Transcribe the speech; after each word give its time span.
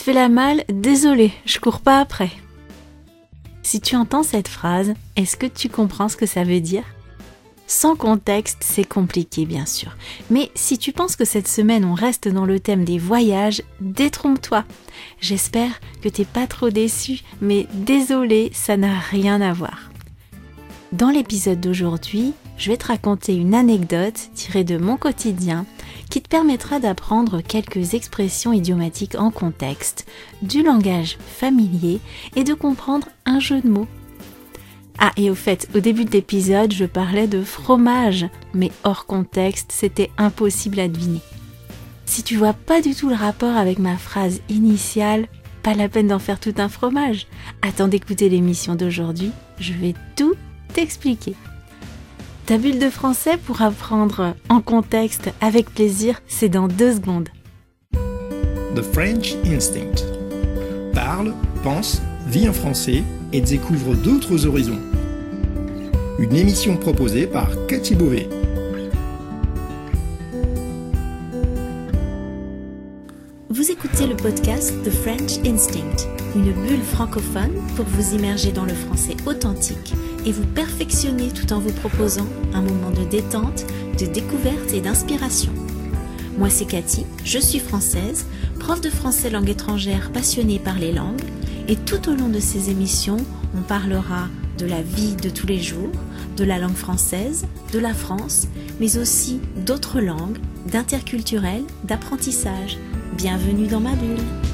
Fait 0.00 0.12
la 0.12 0.28
malle, 0.28 0.64
désolé, 0.68 1.32
je 1.44 1.58
cours 1.58 1.80
pas 1.80 2.00
après. 2.00 2.30
Si 3.62 3.80
tu 3.80 3.94
entends 3.96 4.22
cette 4.22 4.48
phrase, 4.48 4.94
est-ce 5.16 5.36
que 5.36 5.46
tu 5.46 5.68
comprends 5.68 6.08
ce 6.08 6.16
que 6.16 6.26
ça 6.26 6.44
veut 6.44 6.60
dire? 6.60 6.84
Sans 7.66 7.94
contexte, 7.94 8.58
c'est 8.60 8.84
compliqué 8.84 9.46
bien 9.46 9.66
sûr. 9.66 9.96
Mais 10.30 10.50
si 10.54 10.78
tu 10.78 10.92
penses 10.92 11.16
que 11.16 11.24
cette 11.24 11.48
semaine 11.48 11.84
on 11.84 11.94
reste 11.94 12.28
dans 12.28 12.44
le 12.44 12.58
thème 12.58 12.84
des 12.84 12.98
voyages, 12.98 13.62
détrompe-toi. 13.80 14.64
J'espère 15.20 15.80
que 16.02 16.08
t'es 16.08 16.24
pas 16.24 16.46
trop 16.46 16.70
déçu, 16.70 17.20
mais 17.40 17.66
désolé, 17.72 18.50
ça 18.54 18.76
n'a 18.76 18.98
rien 18.98 19.40
à 19.40 19.52
voir. 19.52 19.90
Dans 20.92 21.10
l'épisode 21.10 21.60
d'aujourd'hui, 21.60 22.34
je 22.58 22.70
vais 22.70 22.76
te 22.76 22.88
raconter 22.88 23.34
une 23.34 23.54
anecdote 23.54 24.30
tirée 24.34 24.64
de 24.64 24.76
mon 24.76 24.96
quotidien 24.96 25.64
qui 26.12 26.20
te 26.20 26.28
permettra 26.28 26.78
d'apprendre 26.78 27.40
quelques 27.40 27.94
expressions 27.94 28.52
idiomatiques 28.52 29.14
en 29.14 29.30
contexte, 29.30 30.04
du 30.42 30.62
langage 30.62 31.16
familier 31.26 32.00
et 32.36 32.44
de 32.44 32.52
comprendre 32.52 33.08
un 33.24 33.40
jeu 33.40 33.62
de 33.62 33.68
mots 33.68 33.86
ah, 34.98 35.10
et 35.16 35.30
au 35.30 35.34
fait, 35.34 35.68
au 35.74 35.80
début 35.80 36.04
de 36.04 36.10
l'épisode, 36.10 36.74
je 36.74 36.84
parlais 36.84 37.26
de 37.26 37.42
fromage, 37.42 38.26
mais 38.52 38.70
hors 38.84 39.06
contexte, 39.06 39.72
c'était 39.72 40.10
impossible 40.18 40.80
à 40.80 40.86
deviner. 40.86 41.20
Si 42.04 42.22
tu 42.22 42.36
vois 42.36 42.52
pas 42.52 42.82
du 42.82 42.94
tout 42.94 43.08
le 43.08 43.14
rapport 43.14 43.56
avec 43.56 43.78
ma 43.78 43.96
phrase 43.96 44.42
initiale, 44.50 45.28
pas 45.62 45.72
la 45.72 45.88
peine 45.88 46.08
d'en 46.08 46.18
faire 46.18 46.40
tout 46.40 46.54
un 46.58 46.68
fromage. 46.68 47.26
Attends 47.62 47.88
d'écouter 47.88 48.28
l'émission 48.28 48.74
d'aujourd'hui, 48.74 49.32
je 49.58 49.72
vais 49.72 49.94
tout 50.14 50.34
t'expliquer. 50.74 51.34
Ta 52.44 52.58
bulle 52.58 52.80
de 52.80 52.90
français 52.90 53.36
pour 53.36 53.62
apprendre 53.62 54.34
en 54.48 54.60
contexte 54.60 55.30
avec 55.40 55.70
plaisir, 55.70 56.20
c'est 56.26 56.48
dans 56.48 56.66
deux 56.66 56.94
secondes. 56.94 57.28
The 58.74 58.82
French 58.92 59.36
Instinct. 59.46 60.02
Parle, 60.92 61.34
pense, 61.62 62.02
vis 62.26 62.48
en 62.48 62.52
français 62.52 63.04
et 63.32 63.40
découvre 63.40 63.94
d'autres 63.94 64.44
horizons. 64.44 64.80
Une 66.18 66.34
émission 66.34 66.76
proposée 66.76 67.28
par 67.28 67.48
Cathy 67.68 67.94
Beauvais. 67.94 68.28
Vous 73.50 73.70
écoutez 73.70 74.08
le 74.08 74.16
podcast 74.16 74.74
The 74.82 74.90
French 74.90 75.38
Instinct, 75.46 76.08
une 76.34 76.52
bulle 76.52 76.82
francophone 76.82 77.52
pour 77.76 77.84
vous 77.84 78.16
immerger 78.16 78.50
dans 78.50 78.64
le 78.64 78.74
français 78.74 79.16
authentique 79.26 79.94
et 80.24 80.32
vous 80.32 80.46
perfectionner 80.46 81.28
tout 81.28 81.52
en 81.52 81.60
vous 81.60 81.72
proposant 81.72 82.26
un 82.54 82.62
moment 82.62 82.90
de 82.90 83.04
détente, 83.04 83.66
de 83.98 84.06
découverte 84.06 84.72
et 84.72 84.80
d'inspiration. 84.80 85.52
Moi 86.38 86.48
c'est 86.50 86.64
Cathy, 86.64 87.04
je 87.24 87.38
suis 87.38 87.58
française, 87.58 88.26
prof 88.58 88.80
de 88.80 88.90
français 88.90 89.30
langue 89.30 89.50
étrangère 89.50 90.12
passionnée 90.12 90.58
par 90.58 90.78
les 90.78 90.92
langues 90.92 91.22
et 91.68 91.76
tout 91.76 92.08
au 92.08 92.14
long 92.14 92.28
de 92.28 92.40
ces 92.40 92.70
émissions, 92.70 93.18
on 93.56 93.62
parlera 93.62 94.28
de 94.58 94.66
la 94.66 94.82
vie 94.82 95.14
de 95.14 95.30
tous 95.30 95.46
les 95.46 95.60
jours, 95.60 95.92
de 96.36 96.44
la 96.44 96.58
langue 96.58 96.74
française, 96.74 97.46
de 97.72 97.78
la 97.78 97.94
France, 97.94 98.48
mais 98.80 98.98
aussi 98.98 99.40
d'autres 99.64 100.00
langues, 100.00 100.38
d'interculturel, 100.70 101.62
d'apprentissage. 101.84 102.78
Bienvenue 103.16 103.66
dans 103.66 103.80
ma 103.80 103.94
bulle. 103.94 104.51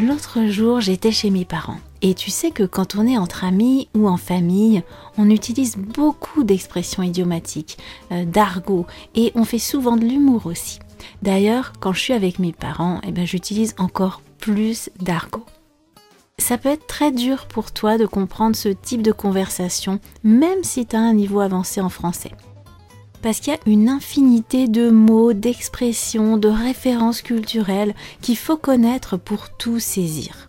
L'autre 0.00 0.46
jour, 0.46 0.80
j'étais 0.80 1.10
chez 1.10 1.28
mes 1.30 1.44
parents. 1.44 1.80
Et 2.02 2.14
tu 2.14 2.30
sais 2.30 2.52
que 2.52 2.62
quand 2.62 2.94
on 2.94 3.04
est 3.04 3.18
entre 3.18 3.42
amis 3.42 3.88
ou 3.96 4.08
en 4.08 4.16
famille, 4.16 4.84
on 5.16 5.28
utilise 5.28 5.76
beaucoup 5.76 6.44
d'expressions 6.44 7.02
idiomatiques, 7.02 7.78
euh, 8.12 8.24
d'argot, 8.24 8.86
et 9.16 9.32
on 9.34 9.44
fait 9.44 9.58
souvent 9.58 9.96
de 9.96 10.04
l'humour 10.04 10.46
aussi. 10.46 10.78
D'ailleurs, 11.22 11.72
quand 11.80 11.92
je 11.92 12.00
suis 12.00 12.12
avec 12.12 12.38
mes 12.38 12.52
parents, 12.52 13.00
eh 13.04 13.10
ben, 13.10 13.26
j'utilise 13.26 13.74
encore 13.76 14.22
plus 14.38 14.88
d'argot. 15.00 15.44
Ça 16.38 16.58
peut 16.58 16.68
être 16.68 16.86
très 16.86 17.10
dur 17.10 17.46
pour 17.46 17.72
toi 17.72 17.98
de 17.98 18.06
comprendre 18.06 18.54
ce 18.54 18.68
type 18.68 19.02
de 19.02 19.10
conversation, 19.10 19.98
même 20.22 20.62
si 20.62 20.86
tu 20.86 20.94
as 20.94 21.00
un 21.00 21.14
niveau 21.14 21.40
avancé 21.40 21.80
en 21.80 21.88
français 21.88 22.30
parce 23.22 23.40
qu'il 23.40 23.52
y 23.52 23.56
a 23.56 23.60
une 23.66 23.88
infinité 23.88 24.68
de 24.68 24.90
mots, 24.90 25.32
d'expressions, 25.32 26.36
de 26.36 26.48
références 26.48 27.22
culturelles 27.22 27.94
qu'il 28.20 28.36
faut 28.36 28.56
connaître 28.56 29.16
pour 29.16 29.50
tout 29.50 29.80
saisir. 29.80 30.48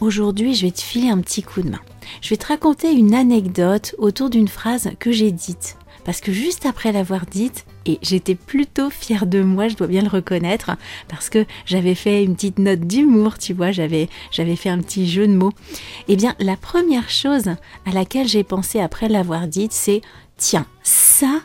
Aujourd'hui, 0.00 0.54
je 0.54 0.66
vais 0.66 0.72
te 0.72 0.82
filer 0.82 1.08
un 1.08 1.20
petit 1.20 1.42
coup 1.42 1.62
de 1.62 1.70
main. 1.70 1.80
Je 2.20 2.30
vais 2.30 2.36
te 2.36 2.46
raconter 2.46 2.92
une 2.92 3.14
anecdote 3.14 3.94
autour 3.98 4.30
d'une 4.30 4.48
phrase 4.48 4.90
que 4.98 5.10
j'ai 5.10 5.32
dite. 5.32 5.76
Parce 6.04 6.20
que 6.20 6.32
juste 6.32 6.66
après 6.66 6.92
l'avoir 6.92 7.26
dite, 7.26 7.64
et 7.84 7.98
j'étais 8.00 8.36
plutôt 8.36 8.90
fière 8.90 9.26
de 9.26 9.42
moi, 9.42 9.66
je 9.66 9.74
dois 9.74 9.88
bien 9.88 10.02
le 10.02 10.08
reconnaître, 10.08 10.70
parce 11.08 11.30
que 11.30 11.44
j'avais 11.64 11.96
fait 11.96 12.22
une 12.22 12.36
petite 12.36 12.60
note 12.60 12.80
d'humour, 12.80 13.38
tu 13.38 13.54
vois, 13.54 13.72
j'avais, 13.72 14.08
j'avais 14.30 14.54
fait 14.54 14.68
un 14.68 14.78
petit 14.78 15.08
jeu 15.08 15.26
de 15.26 15.34
mots. 15.34 15.52
Eh 16.06 16.14
bien, 16.14 16.36
la 16.38 16.56
première 16.56 17.10
chose 17.10 17.48
à 17.86 17.90
laquelle 17.92 18.28
j'ai 18.28 18.44
pensé 18.44 18.78
après 18.78 19.08
l'avoir 19.08 19.48
dite, 19.48 19.72
c'est 19.72 20.00
tiens, 20.36 20.66
ça, 20.84 21.40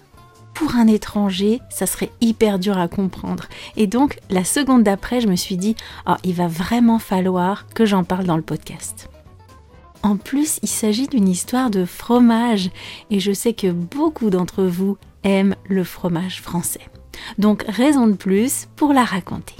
pour 0.54 0.76
un 0.76 0.88
étranger, 0.88 1.60
ça 1.70 1.86
serait 1.86 2.12
hyper 2.22 2.60
dur 2.60 2.78
à 2.78 2.88
comprendre. 2.88 3.46
Et 3.78 3.88
donc, 3.88 4.20
la 4.30 4.44
seconde 4.44 4.84
d'après, 4.84 5.22
je 5.22 5.28
me 5.28 5.36
suis 5.36 5.58
dit, 5.58 5.76
oh, 6.08 6.16
il 6.24 6.34
va 6.34 6.48
vraiment 6.48 7.00
falloir 7.00 7.68
que 7.68 7.86
j'en 7.86 8.04
parle 8.04 8.26
dans 8.26 8.38
le 8.38 8.42
podcast. 8.42 9.10
En 10.04 10.18
plus, 10.18 10.60
il 10.64 10.70
s'agit 10.70 11.08
d'une 11.08 11.28
histoire 11.28 11.70
de 11.70 11.86
fromage, 11.86 12.72
et 13.12 13.20
je 13.20 13.32
sais 13.32 13.54
que 13.54 13.72
beaucoup 13.72 14.30
d'entre 14.30 14.64
vous 14.64 14.98
aiment 15.24 15.56
le 15.68 15.84
fromage 15.84 16.42
français. 16.42 16.82
Donc, 17.38 17.64
raison 17.68 18.08
de 18.08 18.14
plus 18.14 18.68
pour 18.76 18.94
la 18.94 19.04
raconter. 19.04 19.56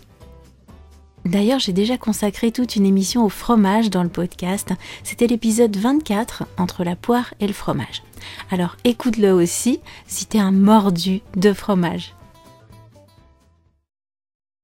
D'ailleurs, 1.26 1.60
j'ai 1.60 1.74
déjà 1.74 1.98
consacré 1.98 2.52
toute 2.52 2.76
une 2.76 2.86
émission 2.86 3.24
au 3.24 3.30
fromage 3.30 3.90
dans 3.90 4.04
le 4.04 4.10
podcast. 4.10 4.70
C'était 5.04 5.28
l'épisode 5.28 5.76
24 5.76 6.44
entre 6.58 6.84
la 6.84 6.96
poire 6.96 7.34
et 7.40 7.48
le 7.48 7.54
fromage. 7.54 8.04
Alors 8.50 8.76
écoute-le 8.84 9.32
aussi 9.32 9.80
si 10.08 10.26
t'es 10.26 10.40
un 10.40 10.52
mordu 10.52 11.22
de 11.36 11.54
fromage. 11.54 12.16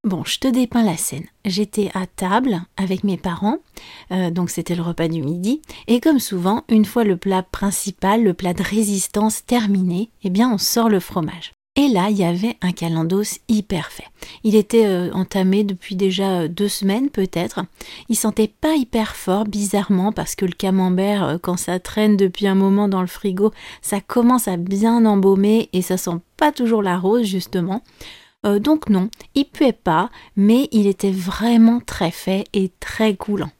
Bon, 0.04 0.24
je 0.24 0.40
te 0.40 0.48
dépeins 0.48 0.84
la 0.84 0.96
scène. 0.96 1.26
J'étais 1.44 1.92
à 1.94 2.06
table 2.06 2.62
avec 2.78 3.04
mes 3.04 3.18
parents, 3.18 3.58
euh, 4.12 4.32
donc 4.32 4.50
c'était 4.50 4.76
le 4.76 4.82
repas 4.82 5.10
du 5.10 5.22
midi, 5.22 5.62
et 5.88 6.00
comme 6.00 6.20
souvent, 6.20 6.64
une 6.70 6.86
fois 6.86 7.04
le 7.04 7.18
plat 7.18 7.44
principal, 7.44 8.24
le 8.24 8.34
plat 8.34 8.54
de 8.54 8.64
résistance 8.64 9.46
terminé, 9.46 10.10
eh 10.24 10.30
bien 10.30 10.50
on 10.50 10.58
sort 10.58 10.88
le 10.88 11.02
fromage. 11.02 11.52
Et 11.80 11.90
là, 11.90 12.10
il 12.10 12.18
y 12.18 12.24
avait 12.24 12.58
un 12.62 12.72
calendos 12.72 13.38
hyper 13.48 13.92
fait. 13.92 14.08
Il 14.44 14.56
était 14.56 14.88
euh, 14.88 15.12
entamé 15.14 15.64
depuis 15.64 15.96
déjà 15.96 16.40
euh, 16.40 16.48
deux 16.48 16.68
semaines 16.68 17.12
peut-être. 17.12 17.62
Il 18.10 18.16
sentait 18.16 18.48
pas 18.48 18.74
hyper 18.74 19.16
fort, 19.16 19.46
bizarrement, 19.46 20.12
parce 20.12 20.34
que 20.34 20.46
le 20.46 20.54
camembert, 20.54 21.24
euh, 21.24 21.38
quand 21.40 21.56
ça 21.56 21.80
traîne 21.80 22.18
depuis 22.18 22.48
un 22.48 22.56
moment 22.56 22.88
dans 22.88 23.02
le 23.02 23.08
frigo, 23.08 23.52
ça 23.84 24.02
commence 24.02 24.48
à 24.48 24.58
bien 24.58 25.06
embaumer 25.06 25.70
et 25.72 25.84
ça 25.84 25.98
sent 25.98 26.18
pas 26.36 26.52
toujours 26.52 26.82
la 26.82 26.98
rose 26.98 27.26
justement. 27.26 27.84
donc 28.44 28.90
non, 28.90 29.10
il 29.36 29.46
puait 29.46 29.74
pas, 29.74 30.10
mais 30.36 30.70
il 30.72 30.88
était 30.88 31.12
vraiment 31.12 31.80
très 31.86 32.12
fait 32.12 32.46
et 32.54 32.72
très 32.80 33.16
coulant. 33.16 33.52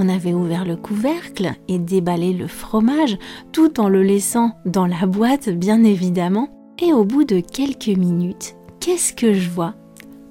On 0.00 0.08
avait 0.08 0.32
ouvert 0.32 0.64
le 0.64 0.76
couvercle 0.76 1.54
et 1.66 1.80
déballé 1.80 2.32
le 2.32 2.46
fromage, 2.46 3.18
tout 3.50 3.80
en 3.80 3.88
le 3.88 4.04
laissant 4.04 4.52
dans 4.64 4.86
la 4.86 5.06
boîte, 5.06 5.48
bien 5.48 5.82
évidemment. 5.82 6.50
Et 6.80 6.92
au 6.92 7.04
bout 7.04 7.24
de 7.24 7.40
quelques 7.40 7.88
minutes, 7.88 8.54
qu'est-ce 8.78 9.12
que 9.12 9.34
je 9.34 9.50
vois? 9.50 9.74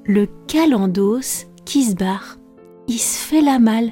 Le 0.05 0.25
calendos 0.47 1.47
qui 1.65 1.83
se 1.83 1.95
barre. 1.95 2.37
Il 2.87 2.97
se 2.97 3.17
fait 3.17 3.41
la 3.41 3.59
malle. 3.59 3.91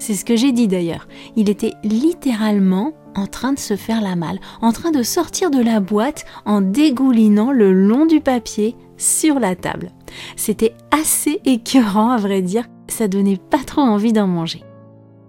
C'est 0.00 0.14
ce 0.14 0.24
que 0.24 0.34
j'ai 0.34 0.50
dit 0.50 0.66
d'ailleurs. 0.66 1.06
Il 1.36 1.48
était 1.48 1.74
littéralement 1.84 2.92
en 3.14 3.28
train 3.28 3.52
de 3.52 3.60
se 3.60 3.76
faire 3.76 4.00
la 4.00 4.16
malle, 4.16 4.40
en 4.62 4.72
train 4.72 4.90
de 4.90 5.04
sortir 5.04 5.52
de 5.52 5.62
la 5.62 5.78
boîte 5.78 6.24
en 6.44 6.60
dégoulinant 6.60 7.52
le 7.52 7.72
long 7.72 8.04
du 8.04 8.20
papier 8.20 8.74
sur 8.96 9.38
la 9.38 9.54
table. 9.54 9.92
C'était 10.34 10.74
assez 10.90 11.40
écœurant 11.44 12.10
à 12.10 12.16
vrai 12.16 12.42
dire, 12.42 12.64
ça 12.88 13.06
donnait 13.06 13.38
pas 13.38 13.62
trop 13.64 13.82
envie 13.82 14.12
d'en 14.12 14.26
manger. 14.26 14.64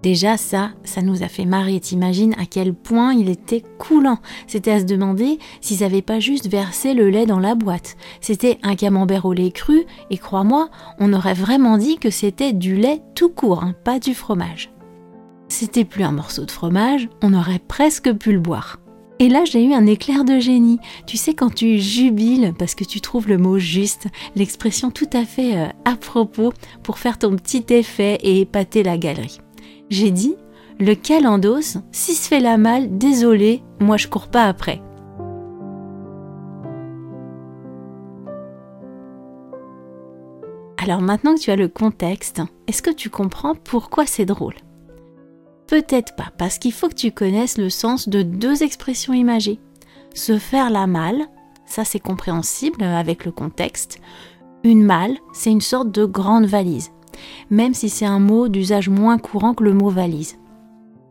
Déjà 0.03 0.35
ça, 0.35 0.71
ça 0.83 1.01
nous 1.01 1.23
a 1.23 1.29
fait 1.29 1.45
marrer, 1.45 1.79
t'imagines 1.79 2.33
à 2.33 2.45
quel 2.45 2.73
point 2.73 3.13
il 3.13 3.29
était 3.29 3.63
coulant. 3.79 4.19
C'était 4.47 4.71
à 4.71 4.79
se 4.81 4.83
demander 4.83 5.39
s'ils 5.61 5.79
n'avaient 5.79 6.01
pas 6.01 6.19
juste 6.19 6.49
versé 6.49 6.93
le 6.93 7.09
lait 7.09 7.25
dans 7.25 7.39
la 7.39 7.55
boîte. 7.55 7.95
C'était 8.19 8.59
un 8.63 8.75
camembert 8.75 9.23
au 9.23 9.31
lait 9.31 9.51
cru, 9.51 9.85
et 10.09 10.17
crois-moi, 10.17 10.67
on 10.99 11.13
aurait 11.13 11.33
vraiment 11.33 11.77
dit 11.77 11.99
que 11.99 12.09
c'était 12.09 12.51
du 12.51 12.75
lait 12.75 13.01
tout 13.15 13.29
court, 13.29 13.63
hein, 13.63 13.75
pas 13.85 13.97
du 13.97 14.13
fromage. 14.13 14.71
c'était 15.47 15.85
plus 15.85 16.03
un 16.03 16.11
morceau 16.11 16.43
de 16.43 16.51
fromage, 16.51 17.07
on 17.21 17.33
aurait 17.33 17.61
presque 17.65 18.11
pu 18.11 18.33
le 18.33 18.39
boire. 18.39 18.79
Et 19.19 19.29
là, 19.29 19.45
j'ai 19.45 19.63
eu 19.63 19.73
un 19.73 19.85
éclair 19.85 20.25
de 20.25 20.37
génie. 20.39 20.79
Tu 21.07 21.15
sais, 21.15 21.33
quand 21.33 21.53
tu 21.53 21.79
jubiles 21.79 22.53
parce 22.59 22.75
que 22.75 22.83
tu 22.83 22.99
trouves 22.99 23.29
le 23.29 23.37
mot 23.37 23.57
juste, 23.57 24.07
l'expression 24.35 24.91
tout 24.91 25.09
à 25.13 25.23
fait 25.23 25.57
euh, 25.57 25.67
à 25.85 25.95
propos 25.95 26.51
pour 26.81 26.97
faire 26.97 27.17
ton 27.17 27.37
petit 27.37 27.63
effet 27.69 28.17
et 28.21 28.41
épater 28.41 28.83
la 28.83 28.97
galerie. 28.97 29.42
J'ai 29.89 30.11
dit, 30.11 30.35
le 30.79 30.95
calendos, 30.95 31.77
si 31.91 32.13
se 32.13 32.27
fait 32.27 32.39
la 32.39 32.57
malle, 32.57 32.97
désolé, 32.97 33.63
moi 33.79 33.97
je 33.97 34.07
cours 34.07 34.27
pas 34.27 34.45
après. 34.45 34.81
Alors 40.83 41.01
maintenant 41.01 41.35
que 41.35 41.39
tu 41.39 41.51
as 41.51 41.55
le 41.55 41.69
contexte, 41.69 42.41
est-ce 42.67 42.81
que 42.81 42.89
tu 42.89 43.09
comprends 43.09 43.55
pourquoi 43.55 44.05
c'est 44.05 44.25
drôle? 44.25 44.55
Peut-être 45.67 46.15
pas, 46.15 46.31
parce 46.37 46.57
qu'il 46.57 46.73
faut 46.73 46.89
que 46.89 46.93
tu 46.93 47.11
connaisses 47.11 47.57
le 47.57 47.69
sens 47.69 48.09
de 48.09 48.21
deux 48.21 48.63
expressions 48.63 49.13
imagées. 49.13 49.59
Se 50.13 50.37
faire 50.37 50.69
la 50.69 50.85
malle, 50.85 51.25
ça 51.65 51.85
c'est 51.85 51.99
compréhensible 51.99 52.83
avec 52.83 53.23
le 53.23 53.31
contexte. 53.31 54.01
Une 54.65 54.83
malle, 54.83 55.17
c'est 55.33 55.51
une 55.51 55.61
sorte 55.61 55.91
de 55.91 56.05
grande 56.05 56.45
valise, 56.45 56.91
même 57.49 57.73
si 57.73 57.89
c'est 57.89 58.05
un 58.05 58.19
mot 58.19 58.47
d'usage 58.47 58.89
moins 58.89 59.17
courant 59.17 59.53
que 59.53 59.63
le 59.63 59.73
mot 59.73 59.89
valise. 59.89 60.37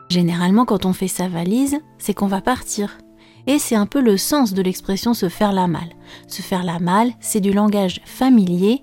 Généralement, 0.08 0.64
quand 0.64 0.84
on 0.84 0.92
fait 0.92 1.08
sa 1.08 1.28
valise, 1.28 1.78
c'est 1.98 2.14
qu'on 2.14 2.26
va 2.26 2.40
partir. 2.40 2.98
Et 3.46 3.58
c'est 3.58 3.74
un 3.74 3.86
peu 3.86 4.00
le 4.00 4.16
sens 4.16 4.52
de 4.52 4.62
l'expression 4.62 5.14
se 5.14 5.28
faire 5.28 5.52
la 5.52 5.66
malle. 5.66 5.94
Se 6.28 6.42
faire 6.42 6.64
la 6.64 6.78
malle, 6.78 7.12
c'est 7.20 7.40
du 7.40 7.52
langage 7.52 8.00
familier 8.04 8.82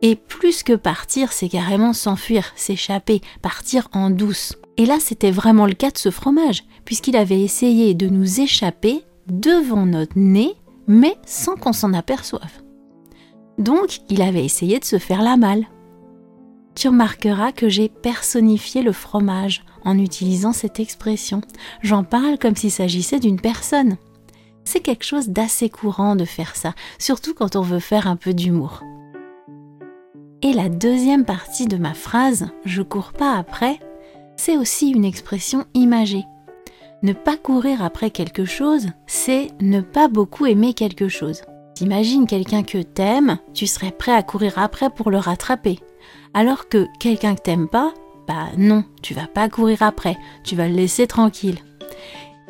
et 0.00 0.14
plus 0.14 0.62
que 0.62 0.74
partir, 0.74 1.32
c'est 1.32 1.48
carrément 1.48 1.92
s'enfuir, 1.92 2.52
s'échapper, 2.54 3.20
partir 3.42 3.88
en 3.92 4.10
douce. 4.10 4.56
Et 4.76 4.86
là, 4.86 4.98
c'était 5.00 5.32
vraiment 5.32 5.66
le 5.66 5.74
cas 5.74 5.90
de 5.90 5.98
ce 5.98 6.10
fromage, 6.10 6.64
puisqu'il 6.84 7.16
avait 7.16 7.40
essayé 7.40 7.94
de 7.94 8.08
nous 8.08 8.40
échapper 8.40 9.02
devant 9.26 9.86
notre 9.86 10.16
nez, 10.16 10.54
mais 10.86 11.16
sans 11.26 11.56
qu'on 11.56 11.72
s'en 11.72 11.92
aperçoive. 11.94 12.62
Donc, 13.58 13.98
il 14.08 14.22
avait 14.22 14.44
essayé 14.44 14.78
de 14.78 14.84
se 14.84 14.98
faire 14.98 15.22
la 15.22 15.36
malle. 15.36 15.66
Tu 16.78 16.86
remarqueras 16.86 17.50
que 17.50 17.68
j'ai 17.68 17.88
personnifié 17.88 18.82
le 18.82 18.92
fromage 18.92 19.64
en 19.84 19.98
utilisant 19.98 20.52
cette 20.52 20.78
expression. 20.78 21.40
J'en 21.82 22.04
parle 22.04 22.38
comme 22.38 22.54
s'il 22.54 22.70
s'agissait 22.70 23.18
d'une 23.18 23.40
personne. 23.40 23.96
C'est 24.62 24.78
quelque 24.78 25.02
chose 25.02 25.28
d'assez 25.28 25.70
courant 25.70 26.14
de 26.14 26.24
faire 26.24 26.54
ça, 26.54 26.74
surtout 27.00 27.34
quand 27.34 27.56
on 27.56 27.62
veut 27.62 27.80
faire 27.80 28.06
un 28.06 28.14
peu 28.14 28.32
d'humour. 28.32 28.84
Et 30.42 30.52
la 30.52 30.68
deuxième 30.68 31.24
partie 31.24 31.66
de 31.66 31.78
ma 31.78 31.94
phrase, 31.94 32.48
je 32.64 32.82
cours 32.82 33.12
pas 33.12 33.34
après, 33.34 33.80
c'est 34.36 34.56
aussi 34.56 34.90
une 34.90 35.04
expression 35.04 35.64
imagée. 35.74 36.26
Ne 37.02 37.12
pas 37.12 37.36
courir 37.36 37.82
après 37.82 38.10
quelque 38.10 38.44
chose, 38.44 38.86
c'est 39.08 39.48
ne 39.60 39.80
pas 39.80 40.06
beaucoup 40.06 40.46
aimer 40.46 40.74
quelque 40.74 41.08
chose. 41.08 41.42
T'imagines 41.74 42.28
quelqu'un 42.28 42.62
que 42.62 42.78
t'aimes, 42.78 43.38
tu 43.52 43.66
serais 43.66 43.90
prêt 43.90 44.14
à 44.14 44.22
courir 44.22 44.60
après 44.60 44.90
pour 44.90 45.10
le 45.10 45.18
rattraper. 45.18 45.80
Alors 46.34 46.68
que 46.68 46.86
quelqu'un 46.98 47.34
que 47.34 47.42
t'aimes 47.42 47.68
pas, 47.68 47.92
bah 48.26 48.48
non, 48.56 48.84
tu 49.02 49.14
vas 49.14 49.26
pas 49.26 49.48
courir 49.48 49.82
après, 49.82 50.16
tu 50.44 50.54
vas 50.56 50.68
le 50.68 50.74
laisser 50.74 51.06
tranquille. 51.06 51.58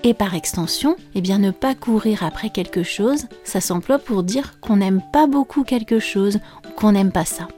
Et 0.05 0.15
par 0.15 0.35
extension, 0.35 0.97
eh 1.15 1.21
bien 1.21 1.39
ne 1.39 1.51
pas 1.51 1.75
courir 1.75 2.23
après 2.23 2.51
quelque 2.51 2.83
chose, 2.83 3.27
ça 3.45 3.61
s'emploie 3.61 3.99
pour 3.99 4.23
dire 4.23 4.61
qu'on 4.61 4.77
n'aime 4.77 5.03
pas 5.13 5.27
beaucoup 5.27 5.65
quelque 5.65 5.99
chose 5.99 6.39
ou 6.67 6.73
qu'on 6.73 6.93
n'aime 6.93 7.13
pas 7.13 7.25
ça. 7.25 7.49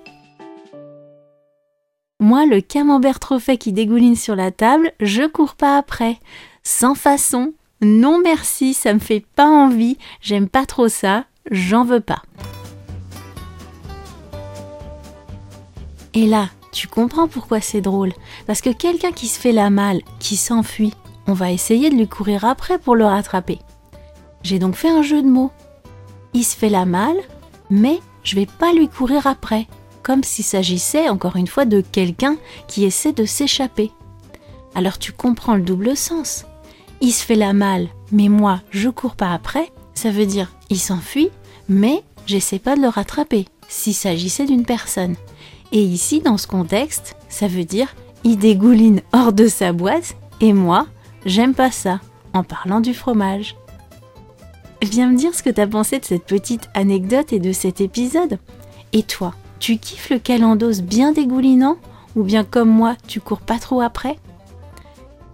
Moi, 2.19 2.45
le 2.45 2.61
camembert 2.61 3.19
trop 3.19 3.39
fait 3.39 3.57
qui 3.57 3.73
dégouline 3.73 4.17
sur 4.17 4.37
la 4.37 4.51
table, 4.51 4.93
je 5.01 5.27
cours 5.27 5.55
pas 5.55 5.79
après. 5.79 6.19
Sans 6.63 6.95
façon. 6.95 7.55
Non 7.83 8.21
merci, 8.23 8.75
ça 8.75 8.93
me 8.93 8.99
fait 8.99 9.25
pas 9.35 9.47
envie, 9.47 9.97
j'aime 10.21 10.51
pas 10.51 10.67
trop 10.67 10.89
ça, 10.89 11.25
j'en 11.51 11.83
veux 11.83 12.01
pas. 12.01 12.21
Et 16.15 16.27
là, 16.27 16.49
tu 16.73 16.89
comprends 16.89 17.29
pourquoi 17.29 17.61
c'est 17.61 17.81
drôle. 17.81 18.13
Parce 18.47 18.61
que 18.61 18.71
quelqu'un 18.71 19.13
qui 19.13 19.29
se 19.29 19.39
fait 19.39 19.53
la 19.53 19.71
malle, 19.71 20.01
qui 20.19 20.37
s'enfuit, 20.37 20.95
on 21.27 21.33
va 21.33 21.53
essayer 21.53 21.91
de 21.91 21.97
lui 21.97 22.09
courir 22.09 22.45
après 22.45 22.79
pour 22.79 22.97
le 22.97 23.05
rattraper. 23.05 23.59
J'ai 24.43 24.59
donc 24.59 24.75
fait 24.75 24.91
un 24.91 25.03
jeu 25.03 25.23
de 25.23 25.29
mots. 25.29 25.53
Il 26.35 26.45
se 26.45 26.57
fait 26.57 26.69
la 26.69 26.87
malle, 26.87 27.21
mais 27.71 28.01
je 28.23 28.37
vais 28.37 28.47
pas 28.47 28.73
lui 28.73 28.89
courir 28.89 29.27
après 29.27 29.67
comme 30.03 30.25
s'il 30.25 30.45
s'agissait 30.45 31.09
encore 31.09 31.37
une 31.37 31.47
fois 31.47 31.65
de 31.65 31.81
quelqu'un 31.81 32.37
qui 32.67 32.85
essaie 32.85 33.13
de 33.13 33.25
s'échapper. 33.25 33.91
Alors 34.75 34.99
tu 34.99 35.13
comprends 35.13 35.55
le 35.55 35.63
double 35.63 35.97
sens. 35.97 36.47
Il 37.01 37.13
se 37.13 37.25
fait 37.25 37.37
la 37.37 37.53
malle, 37.53 37.89
mais 38.13 38.29
moi 38.29 38.61
je 38.71 38.89
cours 38.89 39.17
pas 39.17 39.33
après, 39.33 39.71
ça 39.95 40.11
veut 40.11 40.27
dire 40.27 40.53
il 40.69 40.79
s'enfuit, 40.79 41.31
mais 41.69 42.03
j'essaie 42.27 42.59
pas 42.59 42.77
de 42.77 42.83
le 42.83 42.89
rattraper, 42.89 43.47
s'il 43.69 43.95
s'agissait 43.95 44.47
d'une 44.47 44.65
personne. 44.65 45.17
Et 45.73 45.83
ici, 45.83 46.21
dans 46.21 46.37
ce 46.37 46.47
contexte, 46.47 47.17
ça 47.29 47.47
veut 47.47 47.65
dire 47.65 47.95
il 48.23 48.37
dégouline 48.37 49.01
hors 49.13 49.33
de 49.33 49.49
sa 49.49 49.73
boîte, 49.73 50.17
et 50.41 50.53
moi, 50.53 50.87
j'aime 51.25 51.55
pas 51.55 51.71
ça, 51.71 52.01
en 52.35 52.43
parlant 52.43 52.81
du 52.81 52.93
fromage. 52.93 53.57
Viens 54.83 55.11
me 55.11 55.17
dire 55.17 55.35
ce 55.35 55.43
que 55.43 55.51
t'as 55.51 55.67
pensé 55.67 55.99
de 55.99 56.05
cette 56.05 56.25
petite 56.25 56.69
anecdote 56.75 57.33
et 57.33 57.39
de 57.39 57.53
cet 57.53 57.81
épisode. 57.81 58.39
Et 58.93 59.03
toi, 59.03 59.35
tu 59.59 59.79
kiffes 59.79 60.11
le 60.11 60.19
calendos 60.19 60.81
bien 60.83 61.13
dégoulinant 61.13 61.77
ou 62.17 62.23
bien 62.23 62.45
comme 62.45 62.71
moi, 62.71 62.97
tu 63.07 63.21
cours 63.21 63.41
pas 63.41 63.59
trop 63.59 63.81
après? 63.81 64.19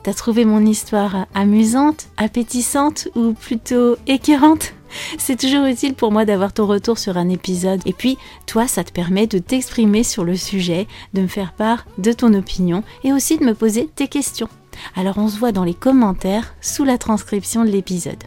T'as 0.02 0.14
trouvé 0.14 0.44
mon 0.44 0.64
histoire 0.64 1.26
amusante, 1.34 2.08
appétissante 2.16 3.08
ou 3.14 3.32
plutôt 3.32 3.96
écœurante? 4.06 4.74
c'est 5.18 5.38
toujours 5.38 5.66
utile 5.66 5.94
pour 5.94 6.12
moi 6.12 6.24
d'avoir 6.24 6.52
ton 6.52 6.66
retour 6.66 6.98
sur 6.98 7.16
un 7.16 7.28
épisode. 7.28 7.80
Et 7.86 7.92
puis, 7.92 8.18
toi, 8.46 8.66
ça 8.66 8.84
te 8.84 8.92
permet 8.92 9.26
de 9.26 9.38
t'exprimer 9.38 10.02
sur 10.02 10.24
le 10.24 10.36
sujet, 10.36 10.86
de 11.14 11.22
me 11.22 11.26
faire 11.26 11.52
part 11.52 11.86
de 11.98 12.12
ton 12.12 12.34
opinion 12.34 12.82
et 13.04 13.12
aussi 13.12 13.38
de 13.38 13.44
me 13.44 13.54
poser 13.54 13.88
tes 13.94 14.08
questions. 14.08 14.48
Alors 14.94 15.18
on 15.18 15.28
se 15.28 15.38
voit 15.38 15.52
dans 15.52 15.64
les 15.64 15.74
commentaires 15.74 16.54
sous 16.60 16.84
la 16.84 16.98
transcription 16.98 17.64
de 17.64 17.70
l'épisode. 17.70 18.22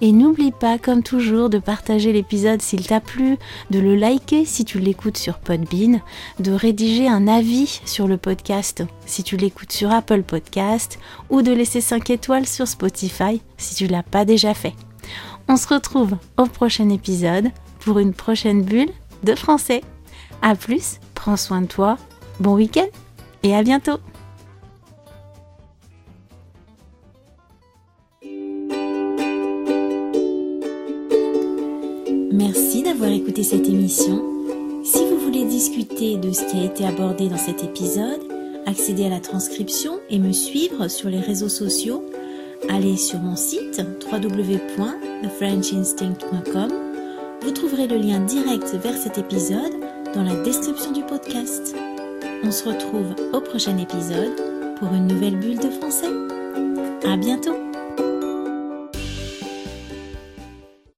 Et 0.00 0.12
n'oublie 0.12 0.52
pas, 0.52 0.78
comme 0.78 1.02
toujours, 1.02 1.50
de 1.50 1.58
partager 1.58 2.12
l'épisode 2.12 2.62
s'il 2.62 2.86
t'a 2.86 3.00
plu, 3.00 3.36
de 3.70 3.78
le 3.78 3.96
liker 3.96 4.44
si 4.44 4.64
tu 4.64 4.78
l'écoutes 4.78 5.16
sur 5.16 5.38
Podbean, 5.38 6.00
de 6.40 6.52
rédiger 6.52 7.08
un 7.08 7.26
avis 7.26 7.80
sur 7.84 8.06
le 8.06 8.16
podcast 8.16 8.84
si 9.06 9.22
tu 9.22 9.36
l'écoutes 9.36 9.72
sur 9.72 9.90
Apple 9.90 10.22
Podcast, 10.22 10.98
ou 11.30 11.42
de 11.42 11.52
laisser 11.52 11.80
5 11.80 12.10
étoiles 12.10 12.46
sur 12.46 12.68
Spotify 12.68 13.40
si 13.56 13.74
tu 13.74 13.86
l'as 13.86 14.02
pas 14.02 14.24
déjà 14.24 14.54
fait. 14.54 14.74
On 15.48 15.56
se 15.56 15.68
retrouve 15.68 16.16
au 16.38 16.46
prochain 16.46 16.88
épisode 16.88 17.50
pour 17.80 17.98
une 17.98 18.14
prochaine 18.14 18.62
bulle 18.62 18.90
de 19.22 19.34
français. 19.34 19.82
A 20.42 20.54
plus, 20.54 20.98
prends 21.14 21.36
soin 21.36 21.62
de 21.62 21.66
toi, 21.66 21.98
bon 22.40 22.54
week-end 22.54 22.86
et 23.42 23.54
à 23.54 23.62
bientôt 23.62 23.98
Merci 32.32 32.82
d'avoir 32.82 33.10
écouté 33.10 33.44
cette 33.44 33.66
émission. 33.68 34.24
Si 34.82 35.04
vous 35.06 35.18
voulez 35.18 35.44
discuter 35.44 36.16
de 36.16 36.32
ce 36.32 36.44
qui 36.46 36.58
a 36.58 36.64
été 36.64 36.84
abordé 36.84 37.28
dans 37.28 37.36
cet 37.36 37.62
épisode, 37.62 38.20
accéder 38.66 39.06
à 39.06 39.10
la 39.10 39.20
transcription 39.20 40.00
et 40.10 40.18
me 40.18 40.32
suivre 40.32 40.88
sur 40.88 41.08
les 41.10 41.20
réseaux 41.20 41.48
sociaux, 41.48 42.04
allez 42.68 42.96
sur 42.96 43.18
mon 43.18 43.34
site 43.36 43.82
www.thefrenchinstinct.com. 44.10 46.72
Vous 47.42 47.50
trouverez 47.50 47.86
le 47.86 47.96
lien 47.96 48.20
direct 48.20 48.74
vers 48.82 48.96
cet 48.96 49.18
épisode 49.18 49.72
dans 50.14 50.22
la 50.22 50.42
description 50.42 50.92
du 50.92 51.02
podcast. 51.02 51.76
On 52.42 52.50
se 52.50 52.66
retrouve 52.68 53.14
au 53.32 53.40
prochain 53.40 53.78
épisode 53.78 54.34
pour 54.78 54.92
une 54.92 55.06
nouvelle 55.06 55.36
bulle 55.36 55.58
de 55.58 55.70
français. 55.70 56.10
À 57.06 57.16
bientôt! 57.16 57.73